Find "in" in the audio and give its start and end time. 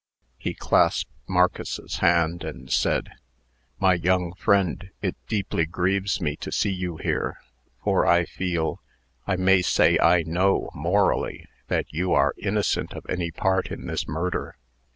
13.71-13.85